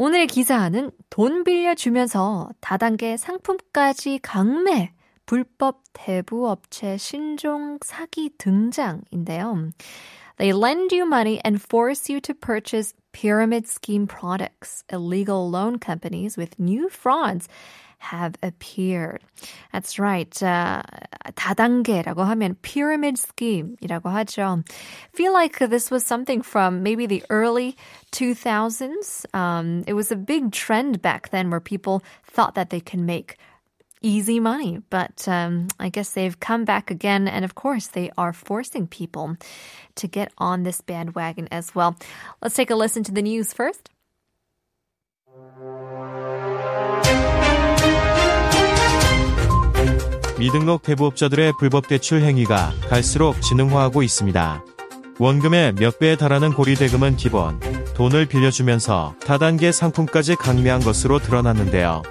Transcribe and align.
오늘의 0.00 0.28
기사는 0.28 0.92
돈 1.10 1.42
빌려주면서 1.42 2.50
다단계 2.60 3.16
상품까지 3.16 4.20
강매, 4.22 4.92
불법 5.26 5.82
대부업체 5.92 6.96
신종 6.96 7.80
사기 7.84 8.30
등장인데요. 8.38 9.70
They 10.36 10.56
lend 10.56 10.94
you 10.94 11.04
money 11.04 11.40
and 11.44 11.60
force 11.60 12.08
you 12.08 12.20
to 12.20 12.32
purchase 12.32 12.94
pyramid 13.17 13.67
scheme 13.67 14.07
products. 14.07 14.83
Illegal 14.91 15.49
loan 15.49 15.79
companies 15.79 16.35
with 16.35 16.59
new 16.59 16.89
frauds 16.89 17.47
have 17.99 18.35
appeared. 18.43 19.21
That's 19.71 19.97
right. 19.97 20.31
Uh, 20.43 20.83
다단계라고 21.35 22.25
하면 22.25 22.57
pyramid 22.61 23.15
scheme이라고 23.15 24.03
하죠. 24.03 24.63
Feel 25.13 25.31
like 25.31 25.59
this 25.59 25.89
was 25.89 26.05
something 26.05 26.41
from 26.41 26.83
maybe 26.83 27.05
the 27.05 27.23
early 27.29 27.77
2000s. 28.11 29.25
Um, 29.33 29.83
it 29.87 29.93
was 29.93 30.11
a 30.11 30.17
big 30.17 30.51
trend 30.51 31.01
back 31.01 31.29
then 31.29 31.49
where 31.49 31.61
people 31.61 32.03
thought 32.25 32.55
that 32.55 32.71
they 32.71 32.81
can 32.81 33.05
make 33.05 33.37
easy 34.02 34.40
money. 34.40 34.80
But 34.90 35.26
um, 35.28 35.68
I 35.78 35.88
guess 35.88 36.12
they've 36.12 36.38
come 36.38 36.64
back 36.64 36.90
again. 36.90 37.28
And 37.28 37.44
of 37.44 37.54
course, 37.54 37.88
they 37.88 38.10
are 38.16 38.32
forcing 38.32 38.86
people 38.86 39.36
to 39.96 40.08
get 40.08 40.32
on 40.38 40.62
this 40.62 40.80
bandwagon 40.80 41.48
as 41.50 41.74
well. 41.74 41.96
Let's 42.42 42.54
take 42.54 42.70
a 42.70 42.76
listen 42.76 43.02
to 43.04 43.12
the 43.12 43.22
news 43.22 43.52
first. 43.52 43.90
미등록 50.38 50.82
대부업자들의 50.82 51.54
불법 51.58 51.88
대출 51.88 52.22
행위가 52.22 52.72
갈수록 52.88 53.40
진흥화하고 53.42 54.04
있습니다. 54.04 54.64
원금의 55.18 55.74
몇 55.74 55.98
배에 55.98 56.14
달하는 56.14 56.52
고리 56.52 56.76
대금은 56.76 57.16
기본, 57.16 57.58
돈을 57.94 58.26
빌려주면서 58.26 59.16
다단계 59.18 59.72
상품까지 59.72 60.36
강매한 60.36 60.80
것으로 60.80 61.18
드러났는데요. 61.18 62.02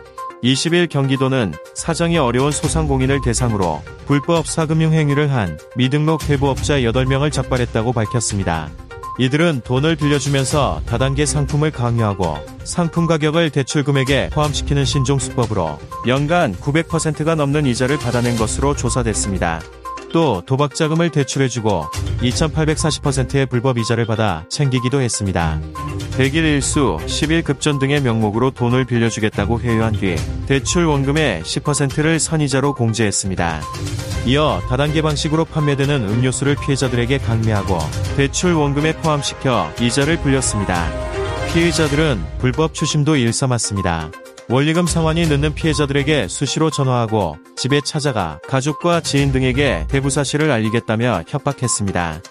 20일 0.44 0.90
경기도는 0.90 1.54
사정이 1.74 2.18
어려운 2.18 2.52
소상공인을 2.52 3.22
대상으로 3.22 3.82
불법 4.06 4.48
사금융 4.48 4.94
행위를 4.94 5.32
한 5.32 5.58
미등록 5.76 6.22
대부업자 6.22 6.80
8명을 6.80 7.32
적발했다고 7.32 7.94
밝혔습니다. 7.94 8.70
이들은 9.20 9.62
돈을 9.66 9.96
빌려주면서 9.96 10.82
다단계 10.86 11.26
상품을 11.26 11.72
강요하고 11.72 12.38
상품 12.64 13.08
가격을 13.08 13.50
대출 13.50 13.84
금액에 13.84 14.30
포함시키는 14.30 14.86
신종 14.86 15.18
수법으로 15.18 15.80
연간 16.06 16.54
900%가 16.54 17.34
넘는 17.34 17.66
이자를 17.66 17.98
받아낸 17.98 18.36
것으로 18.36 18.76
조사됐습니다. 18.76 19.62
또 20.12 20.42
도박 20.46 20.76
자금을 20.76 21.10
대출해주고 21.12 21.86
2840%의 22.22 23.46
불법 23.46 23.78
이자를 23.78 24.06
받아 24.06 24.46
챙기기도 24.50 25.02
했습니다. 25.02 25.60
대길 26.12 26.46
일수, 26.46 26.98
10일 27.06 27.44
급전 27.44 27.78
등의 27.80 28.02
명목으로 28.02 28.52
돈을 28.52 28.86
빌려주겠다고 28.86 29.60
회유한 29.60 29.94
뒤 29.94 30.16
대출 30.48 30.86
원금의 30.86 31.44
10%를 31.44 32.20
선이자로 32.20 32.74
공제했습니다. 32.74 33.62
이어 34.26 34.62
다단계 34.68 35.02
방식으로 35.02 35.46
판매되는 35.46 36.10
음료수를 36.10 36.56
피해자들에게 36.56 37.20
강매하고 37.20 37.78
대출 38.18 38.54
원금에 38.54 38.98
포함시켜 38.98 39.72
이자를 39.80 40.20
불렸습니다. 40.22 40.90
피해자들은 41.54 42.24
불법 42.40 42.74
추심도 42.74 43.16
일삼았습니다. 43.16 44.12
원리금 44.50 44.88
상환이 44.88 45.28
늦는 45.28 45.56
피해자들에게 45.56 46.30
수시로 46.30 46.70
전화하고 46.70 47.38
집에 47.58 47.82
찾아가 47.82 48.40
가족과 48.48 49.02
지인 49.02 49.34
등에게 49.34 49.86
대부 49.90 50.10
사실을 50.10 50.52
알리겠다며 50.52 51.24
협박했습니다. 51.28 52.22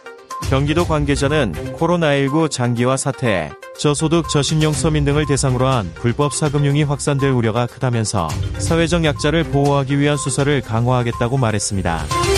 경기도 0.49 0.87
관계자는 0.87 1.53
코로나19 1.77 2.51
장기화 2.51 2.97
사태에 2.97 3.51
저소득 3.79 4.31
저신용 4.31 4.73
서민 4.73 5.05
등을 5.05 5.27
대상으로 5.27 5.67
한 5.67 5.93
불법 5.95 6.33
사금융이 6.33 6.85
확산될 6.85 7.31
우려가 7.31 7.67
크다면서 7.67 8.29
사회적 8.59 9.05
약자를 9.05 9.45
보호하기 9.45 9.99
위한 9.99 10.17
수사를 10.17 10.63
강화하겠다고 10.63 11.37
말했습니다. 11.37 12.36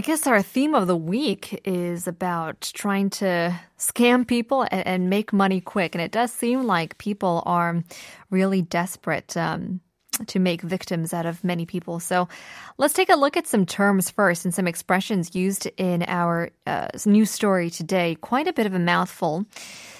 I 0.00 0.02
guess 0.02 0.26
our 0.26 0.40
theme 0.40 0.74
of 0.74 0.86
the 0.86 0.96
week 0.96 1.60
is 1.66 2.08
about 2.08 2.70
trying 2.72 3.10
to 3.10 3.54
scam 3.76 4.26
people 4.26 4.62
and, 4.62 4.86
and 4.86 5.10
make 5.10 5.30
money 5.30 5.60
quick. 5.60 5.94
And 5.94 6.00
it 6.00 6.10
does 6.10 6.32
seem 6.32 6.62
like 6.62 6.96
people 6.96 7.42
are 7.44 7.84
really 8.30 8.62
desperate 8.62 9.36
um, 9.36 9.82
to 10.28 10.38
make 10.38 10.62
victims 10.62 11.12
out 11.12 11.26
of 11.26 11.44
many 11.44 11.66
people. 11.66 12.00
So 12.00 12.30
let's 12.78 12.94
take 12.94 13.10
a 13.10 13.14
look 13.14 13.36
at 13.36 13.46
some 13.46 13.66
terms 13.66 14.08
first 14.08 14.46
and 14.46 14.54
some 14.54 14.66
expressions 14.66 15.34
used 15.34 15.66
in 15.76 16.02
our 16.08 16.48
uh, 16.66 16.88
news 17.04 17.30
story 17.30 17.68
today. 17.68 18.14
Quite 18.22 18.48
a 18.48 18.54
bit 18.54 18.64
of 18.64 18.72
a 18.72 18.78
mouthful. 18.78 19.44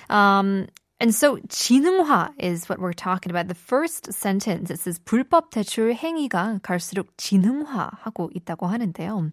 Um, 0.09 0.69
and 1.00 1.14
so 1.14 1.38
진흥화 1.38 2.34
is 2.40 2.68
what 2.70 2.80
we're 2.80 2.94
talking 2.94 3.30
about. 3.30 3.50
The 3.50 3.56
first 3.56 4.12
sentence 4.14 4.72
it 4.72 4.80
says 4.80 4.98
불법 5.00 5.52
대출 5.52 5.94
행위가 5.94 6.62
갈수록 6.62 7.10
진흥화하고 7.18 8.32
있다고 8.34 8.68
하는데요. 8.68 9.32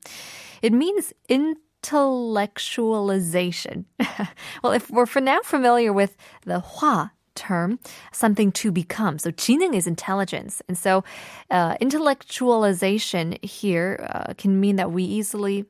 It 0.62 0.72
means 0.72 1.12
intellectualization. 1.28 3.84
well, 4.62 4.72
if 4.72 4.90
we're 4.90 5.06
for 5.06 5.20
now 5.20 5.40
familiar 5.44 5.92
with 5.92 6.16
the 6.44 6.60
화 6.60 7.10
term, 7.34 7.78
something 8.12 8.52
to 8.52 8.70
become. 8.70 9.18
So 9.18 9.30
지능 9.30 9.74
is 9.74 9.86
intelligence. 9.86 10.60
And 10.68 10.76
so 10.76 11.04
uh, 11.50 11.76
intellectualization 11.78 13.42
here 13.44 14.06
uh, 14.10 14.34
can 14.36 14.60
mean 14.60 14.76
that 14.76 14.92
we 14.92 15.04
easily 15.04 15.64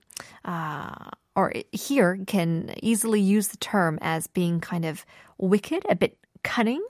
uh, 0.44 1.10
or 1.36 1.52
here 1.72 2.18
can 2.26 2.74
easily 2.82 3.20
use 3.20 3.48
the 3.48 3.56
term 3.56 3.98
as 4.02 4.26
being 4.26 4.60
kind 4.60 4.84
of 4.84 5.04
wicked, 5.38 5.84
a 5.88 5.94
bit 5.94 6.18
cunning 6.42 6.84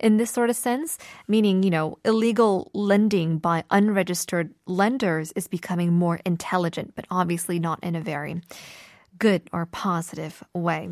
in 0.00 0.16
this 0.16 0.30
sort 0.30 0.50
of 0.50 0.56
sense, 0.56 0.98
meaning, 1.28 1.62
you 1.62 1.70
know, 1.70 1.98
illegal 2.04 2.70
lending 2.74 3.38
by 3.38 3.64
unregistered 3.70 4.52
lenders 4.66 5.32
is 5.32 5.48
becoming 5.48 5.92
more 5.92 6.20
intelligent, 6.24 6.94
but 6.94 7.06
obviously 7.10 7.58
not 7.58 7.82
in 7.82 7.94
a 7.94 8.00
very 8.00 8.40
good 9.18 9.42
or 9.52 9.66
positive 9.66 10.42
way. 10.54 10.90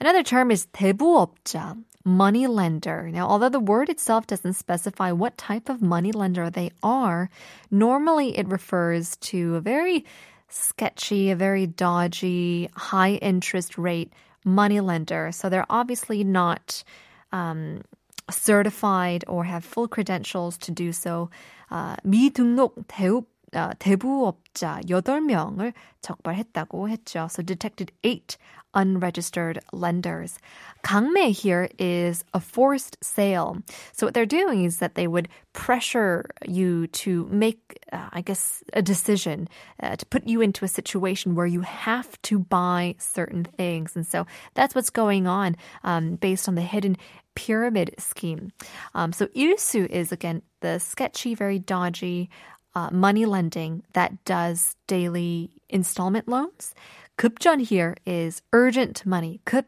Another 0.00 0.22
term 0.22 0.50
is 0.50 0.66
대부업자, 0.66 1.82
money 2.04 2.46
lender. 2.46 3.08
Now, 3.10 3.28
although 3.28 3.48
the 3.48 3.60
word 3.60 3.88
itself 3.88 4.26
doesn't 4.26 4.54
specify 4.54 5.12
what 5.12 5.38
type 5.38 5.68
of 5.68 5.80
money 5.80 6.12
lender 6.12 6.50
they 6.50 6.70
are, 6.82 7.30
normally 7.70 8.36
it 8.36 8.48
refers 8.48 9.16
to 9.16 9.56
a 9.56 9.60
very 9.60 10.04
sketchy, 10.48 11.30
a 11.30 11.36
very 11.36 11.66
dodgy, 11.66 12.68
high 12.74 13.14
interest 13.14 13.76
rate 13.78 14.12
money 14.44 14.80
lender. 14.80 15.32
So 15.32 15.48
they're 15.48 15.66
obviously 15.68 16.22
not 16.22 16.84
um, 17.32 17.82
certified 18.30 19.24
or 19.26 19.44
have 19.44 19.64
full 19.64 19.88
credentials 19.88 20.58
to 20.58 20.70
do 20.70 20.92
so. 20.92 21.30
Uh, 21.70 21.96
미등록 22.04 22.86
대우 22.86 23.24
어, 23.54 23.70
대부업자 23.78 24.80
8명을 24.88 25.72
적발했다고 26.00 26.88
했죠. 26.88 27.28
So 27.30 27.42
detected 27.42 27.92
eight 28.02 28.36
unregistered 28.74 29.60
lenders. 29.72 30.38
강매 30.82 31.30
here 31.30 31.68
is 31.78 32.24
a 32.34 32.40
forced 32.40 32.98
sale. 33.00 33.56
So 33.92 34.06
what 34.06 34.14
they're 34.14 34.26
doing 34.26 34.64
is 34.64 34.78
that 34.78 34.96
they 34.96 35.06
would 35.06 35.28
pressure 35.52 36.26
you 36.46 36.88
to 36.88 37.28
make, 37.30 37.78
uh, 37.92 38.08
I 38.12 38.20
guess, 38.20 38.64
a 38.72 38.82
decision 38.82 39.48
uh, 39.80 39.96
to 39.96 40.06
put 40.06 40.26
you 40.26 40.40
into 40.40 40.64
a 40.64 40.68
situation 40.68 41.36
where 41.36 41.46
you 41.46 41.60
have 41.60 42.20
to 42.22 42.40
buy 42.40 42.96
certain 42.98 43.44
things. 43.44 43.94
And 43.94 44.06
so 44.06 44.26
that's 44.54 44.74
what's 44.74 44.90
going 44.90 45.28
on 45.28 45.56
um, 45.84 46.16
based 46.16 46.48
on 46.48 46.56
the 46.56 46.62
hidden 46.62 46.96
pyramid 47.36 47.94
scheme. 47.98 48.50
Um, 48.94 49.12
so 49.12 49.26
일수 49.28 49.86
is 49.86 50.12
again 50.12 50.42
the 50.60 50.78
sketchy, 50.78 51.34
very 51.34 51.58
dodgy 51.58 52.30
uh, 52.74 52.90
money 52.92 53.26
lending 53.26 53.82
that 53.92 54.24
does 54.24 54.76
daily 54.86 55.50
installment 55.68 56.28
loans. 56.28 56.74
급전 57.16 57.60
here 57.60 57.96
is 58.04 58.42
urgent 58.52 59.06
money. 59.06 59.40
급 59.44 59.66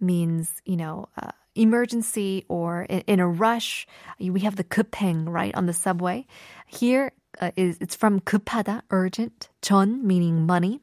means, 0.00 0.60
you 0.64 0.76
know, 0.76 1.08
uh, 1.20 1.30
emergency 1.54 2.44
or 2.48 2.82
in, 2.82 3.00
in, 3.06 3.20
a 3.20 3.28
rush. 3.28 3.86
We 4.20 4.40
have 4.40 4.56
the 4.56 4.64
급행, 4.64 5.28
right, 5.28 5.54
on 5.54 5.66
the 5.66 5.72
subway. 5.72 6.26
Here 6.66 7.12
uh, 7.40 7.50
is 7.56 7.78
it's 7.80 7.94
from 7.94 8.20
급하다, 8.20 8.82
urgent. 8.90 9.48
전 9.62 10.06
meaning 10.06 10.46
money. 10.46 10.80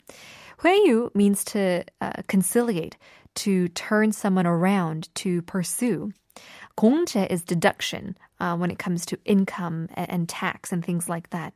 회유 0.60 1.14
means 1.14 1.44
to 1.46 1.84
uh, 2.02 2.22
conciliate, 2.28 2.98
to 3.36 3.68
turn 3.70 4.12
someone 4.12 4.48
around, 4.48 5.10
to 5.16 5.42
pursue. 5.44 6.12
공제 6.78 7.30
is 7.30 7.44
deduction 7.44 8.18
uh, 8.40 8.56
when 8.56 8.72
it 8.72 8.80
comes 8.80 9.06
to 9.06 9.18
income 9.26 9.90
and, 9.96 10.10
and, 10.10 10.30
tax 10.30 10.72
and 10.72 10.84
things 10.84 11.08
like 11.08 11.30
that. 11.30 11.54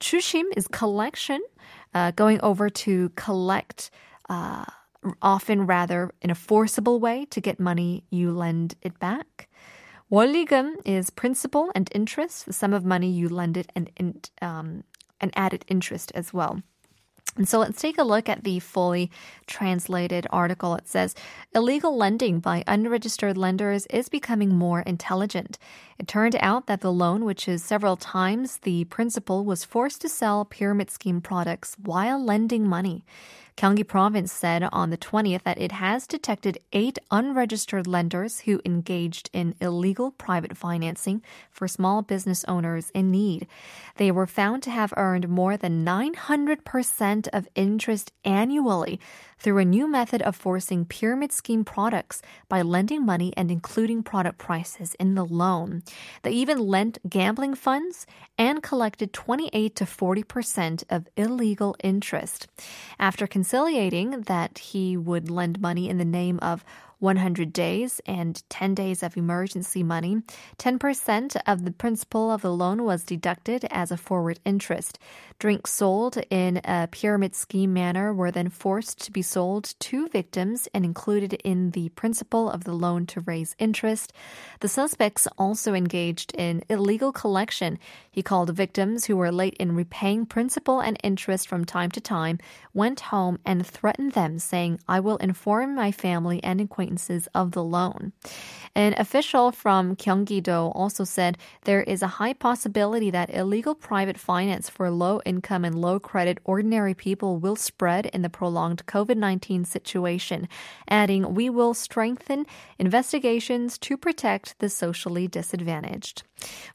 추심 0.00 0.44
is 0.56 0.66
collection, 0.68 1.40
uh, 1.94 2.10
going 2.12 2.40
over 2.42 2.68
to 2.68 3.10
collect 3.10 3.90
uh, 4.28 4.64
often 5.22 5.66
rather 5.66 6.10
in 6.20 6.30
a 6.30 6.34
forcible 6.34 6.98
way 6.98 7.26
to 7.26 7.40
get 7.40 7.60
money 7.60 8.04
you 8.10 8.32
lend 8.32 8.74
it 8.82 8.98
back. 8.98 9.48
원리금 10.10 10.76
is 10.84 11.10
principal 11.10 11.70
and 11.74 11.90
interest, 11.94 12.46
the 12.46 12.52
sum 12.52 12.72
of 12.72 12.84
money 12.84 13.10
you 13.10 13.28
lend 13.28 13.56
it 13.56 13.70
and, 13.74 14.30
um, 14.40 14.84
and 15.20 15.32
added 15.36 15.64
interest 15.68 16.12
as 16.14 16.32
well. 16.32 16.62
And 17.37 17.47
so 17.47 17.59
let's 17.59 17.81
take 17.81 17.97
a 17.97 18.03
look 18.03 18.27
at 18.27 18.43
the 18.43 18.59
fully 18.59 19.09
translated 19.47 20.27
article. 20.31 20.75
It 20.75 20.87
says 20.87 21.15
illegal 21.55 21.95
lending 21.95 22.39
by 22.39 22.63
unregistered 22.67 23.37
lenders 23.37 23.85
is 23.87 24.09
becoming 24.09 24.49
more 24.53 24.81
intelligent. 24.81 25.57
It 25.97 26.07
turned 26.07 26.35
out 26.41 26.67
that 26.67 26.81
the 26.81 26.91
loan, 26.91 27.23
which 27.23 27.47
is 27.47 27.63
several 27.63 27.95
times 27.95 28.57
the 28.57 28.83
principal, 28.85 29.45
was 29.45 29.63
forced 29.63 30.01
to 30.01 30.09
sell 30.09 30.43
pyramid 30.43 30.91
scheme 30.91 31.21
products 31.21 31.75
while 31.81 32.23
lending 32.23 32.67
money. 32.67 33.05
Gyeonggi 33.57 33.87
Province 33.87 34.31
said 34.31 34.63
on 34.71 34.89
the 34.89 34.97
20th 34.97 35.43
that 35.43 35.61
it 35.61 35.73
has 35.73 36.07
detected 36.07 36.57
eight 36.73 36.97
unregistered 37.11 37.85
lenders 37.85 38.39
who 38.41 38.61
engaged 38.65 39.29
in 39.33 39.55
illegal 39.59 40.11
private 40.11 40.57
financing 40.57 41.21
for 41.51 41.67
small 41.67 42.01
business 42.01 42.43
owners 42.47 42.89
in 42.95 43.11
need. 43.11 43.47
They 43.97 44.11
were 44.11 44.25
found 44.25 44.63
to 44.63 44.71
have 44.71 44.93
earned 44.97 45.29
more 45.29 45.57
than 45.57 45.85
900% 45.85 47.27
of 47.33 47.47
interest 47.55 48.11
annually 48.25 48.99
through 49.37 49.57
a 49.57 49.65
new 49.65 49.87
method 49.87 50.21
of 50.21 50.35
forcing 50.35 50.85
pyramid 50.85 51.31
scheme 51.31 51.63
products 51.63 52.21
by 52.47 52.61
lending 52.61 53.05
money 53.05 53.33
and 53.35 53.49
including 53.49 54.03
product 54.03 54.37
prices 54.37 54.95
in 54.95 55.15
the 55.15 55.25
loan. 55.25 55.81
They 56.21 56.31
even 56.31 56.59
lent 56.59 56.99
gambling 57.09 57.55
funds 57.55 58.05
and 58.37 58.61
collected 58.61 59.13
28 59.13 59.75
to 59.75 59.85
40% 59.85 60.83
of 60.89 61.07
illegal 61.17 61.75
interest. 61.83 62.47
After 62.99 63.25
conciliating 63.41 64.21
that 64.27 64.59
he 64.59 64.95
would 64.95 65.31
lend 65.31 65.59
money 65.59 65.89
in 65.89 65.97
the 65.97 66.05
name 66.05 66.37
of 66.43 66.63
100 67.01 67.51
days 67.51 67.99
and 68.05 68.43
10 68.49 68.75
days 68.75 69.01
of 69.01 69.17
emergency 69.17 69.81
money, 69.81 70.21
10% 70.59 71.35
of 71.47 71.65
the 71.65 71.71
principal 71.71 72.29
of 72.29 72.43
the 72.43 72.53
loan 72.53 72.83
was 72.83 73.03
deducted 73.03 73.65
as 73.71 73.91
a 73.91 73.97
forward 73.97 74.39
interest. 74.45 74.99
Drinks 75.39 75.71
sold 75.71 76.21
in 76.29 76.61
a 76.63 76.87
pyramid 76.91 77.33
scheme 77.35 77.73
manner 77.73 78.13
were 78.13 78.29
then 78.29 78.49
forced 78.49 79.01
to 79.01 79.11
be 79.11 79.23
sold 79.23 79.73
to 79.79 80.07
victims 80.09 80.67
and 80.75 80.85
included 80.85 81.33
in 81.33 81.71
the 81.71 81.89
principal 81.89 82.51
of 82.51 82.65
the 82.65 82.73
loan 82.73 83.07
to 83.07 83.21
raise 83.21 83.55
interest. 83.57 84.13
The 84.59 84.67
suspects 84.67 85.27
also 85.39 85.73
engaged 85.73 86.35
in 86.35 86.63
illegal 86.69 87.11
collection. 87.11 87.79
He 88.11 88.21
called 88.21 88.55
victims 88.55 89.05
who 89.05 89.17
were 89.17 89.31
late 89.31 89.55
in 89.55 89.73
repaying 89.73 90.27
principal 90.27 90.79
and 90.79 90.99
interest 91.03 91.47
from 91.47 91.65
time 91.65 91.89
to 91.91 92.01
time, 92.01 92.37
went 92.75 92.99
home 92.99 93.39
and 93.43 93.65
threatened 93.65 94.11
them, 94.11 94.37
saying, 94.37 94.79
I 94.87 94.99
will 94.99 95.17
inform 95.17 95.73
my 95.73 95.91
family 95.91 96.43
and 96.43 96.61
acquaintances 96.61 96.90
of 97.33 97.51
the 97.51 97.63
loan. 97.63 98.13
An 98.73 98.93
official 98.97 99.51
from 99.51 99.95
Gyeonggi-do 99.97 100.51
also 100.51 101.03
said 101.03 101.37
there 101.65 101.83
is 101.83 102.01
a 102.01 102.07
high 102.19 102.33
possibility 102.33 103.11
that 103.11 103.33
illegal 103.33 103.75
private 103.75 104.17
finance 104.17 104.69
for 104.69 104.89
low 104.89 105.21
income 105.25 105.65
and 105.65 105.75
low 105.75 105.99
credit 105.99 106.37
ordinary 106.45 106.93
people 106.93 107.37
will 107.37 107.57
spread 107.57 108.05
in 108.07 108.21
the 108.21 108.29
prolonged 108.29 108.85
COVID 108.85 109.17
19 109.17 109.65
situation, 109.65 110.47
adding, 110.87 111.33
We 111.33 111.49
will 111.49 111.73
strengthen 111.73 112.45
investigations 112.79 113.77
to 113.79 113.97
protect 113.97 114.57
the 114.59 114.69
socially 114.69 115.27
disadvantaged. 115.27 116.23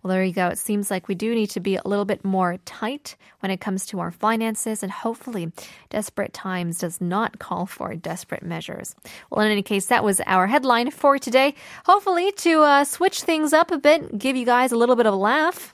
Well, 0.02 0.12
there 0.12 0.24
you 0.24 0.32
go. 0.32 0.48
It 0.48 0.58
seems 0.58 0.90
like 0.90 1.08
we 1.08 1.14
do 1.14 1.34
need 1.34 1.50
to 1.50 1.60
be 1.60 1.76
a 1.76 1.82
little 1.84 2.04
bit 2.04 2.24
more 2.24 2.58
tight 2.64 3.16
when 3.40 3.50
it 3.50 3.60
comes 3.60 3.86
to 3.86 4.00
our 4.00 4.10
finances, 4.10 4.82
and 4.82 4.92
hopefully, 4.92 5.50
desperate 5.90 6.32
times 6.32 6.78
does 6.78 7.00
not 7.00 7.38
call 7.38 7.66
for 7.66 7.94
desperate 7.94 8.42
measures. 8.42 8.94
Well, 9.30 9.44
in 9.44 9.50
any 9.50 9.62
case, 9.62 9.86
that 9.86 10.04
was 10.05 10.21
our 10.27 10.47
headline 10.47 10.91
for 10.91 11.17
today. 11.17 11.55
Hopefully, 11.85 12.31
to 12.43 12.61
uh, 12.61 12.83
switch 12.83 13.23
things 13.23 13.53
up 13.53 13.71
a 13.71 13.77
bit, 13.77 14.17
give 14.17 14.35
you 14.35 14.45
guys 14.45 14.71
a 14.71 14.77
little 14.77 14.95
bit 14.95 15.05
of 15.05 15.13
a 15.13 15.17
laugh. 15.17 15.73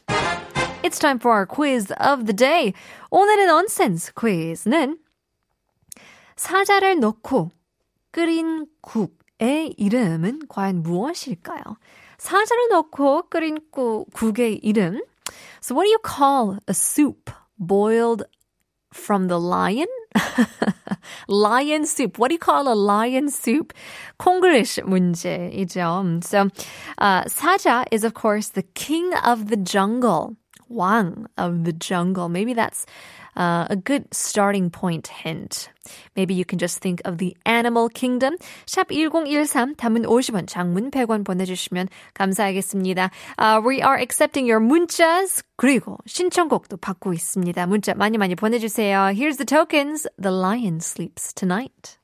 It's 0.83 0.99
time 0.99 1.19
for 1.19 1.31
our 1.31 1.45
quiz 1.45 1.91
of 1.99 2.25
the 2.25 2.33
day. 2.33 2.73
오늘의 3.11 3.47
nonsense 3.47 4.11
퀴즈는 4.15 4.97
사자를 6.35 6.99
넣고 6.99 7.51
끓인 8.11 8.67
국의 8.81 9.75
이름은 9.77 10.47
과연 10.47 10.83
무엇일까요? 10.83 11.63
사자를 12.17 12.69
넣고 12.69 13.29
끓인 13.29 13.57
국, 13.71 14.11
국의 14.13 14.59
이름. 14.63 15.01
So 15.61 15.75
what 15.75 15.85
do 15.85 15.89
you 15.89 15.99
call 16.03 16.59
a 16.67 16.73
soup 16.73 17.29
boiled 17.59 18.23
from 18.93 19.27
the 19.27 19.39
lion? 19.39 19.87
lion 21.27 21.85
soup. 21.85 22.17
What 22.17 22.29
do 22.29 22.35
you 22.35 22.39
call 22.39 22.67
a 22.67 22.75
lion 22.75 23.29
soup? 23.29 23.73
콩글리시 24.19 24.83
문제이죠. 24.83 26.23
So, 26.23 26.49
uh, 26.97 27.23
사자 27.25 27.85
is 27.91 28.03
of 28.03 28.13
course 28.13 28.49
the 28.49 28.63
king 28.73 29.13
of 29.25 29.47
the 29.47 29.57
jungle. 29.57 30.35
Wang 30.71 31.27
of 31.37 31.63
the 31.63 31.73
jungle. 31.73 32.29
Maybe 32.29 32.53
that's 32.53 32.85
uh, 33.35 33.67
a 33.69 33.75
good 33.75 34.05
starting 34.11 34.69
point 34.69 35.07
hint. 35.07 35.69
Maybe 36.15 36.33
you 36.33 36.43
can 36.43 36.59
just 36.59 36.79
think 36.79 37.01
of 37.05 37.17
the 37.17 37.37
animal 37.45 37.87
kingdom. 37.89 38.35
샵 38.65 38.91
1013 38.91 39.75
담은 39.75 40.05
50원, 40.05 40.47
장문 40.47 40.91
100원 40.91 41.23
보내주시면 41.23 41.87
감사하겠습니다. 42.13 43.11
Uh, 43.37 43.61
we 43.63 43.81
are 43.81 43.97
accepting 43.97 44.49
your 44.49 44.59
문자s 44.59 45.43
그리고 45.55 45.97
신청곡도 46.05 46.77
받고 46.77 47.13
있습니다. 47.13 47.65
문자 47.67 47.93
많이 47.93 48.17
많이 48.17 48.35
보내주세요. 48.35 49.13
Here's 49.13 49.37
the 49.37 49.45
tokens. 49.45 50.07
The 50.17 50.33
lion 50.33 50.79
sleeps 50.81 51.33
tonight. 51.33 51.97